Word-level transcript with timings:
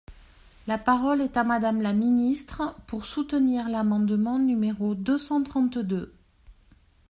La 0.65 0.79
parole 0.79 1.21
est 1.21 1.37
à 1.37 1.43
Madame 1.43 1.79
la 1.79 1.93
ministre, 1.93 2.73
pour 2.87 3.05
soutenir 3.05 3.69
l’amendement 3.69 4.39
numéro 4.39 4.95
deux 4.95 5.19
cent 5.19 5.43
trente-deux. 5.43 6.15